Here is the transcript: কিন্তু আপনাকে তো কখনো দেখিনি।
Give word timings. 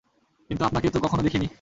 কিন্তু 0.49 0.63
আপনাকে 0.65 0.87
তো 0.89 0.99
কখনো 0.99 1.21
দেখিনি। 1.23 1.47